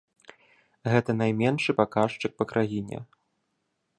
Гэта 0.93 1.15
найменшы 1.19 1.75
паказчык 1.81 2.31
па 2.43 2.47
краіне. 2.53 2.97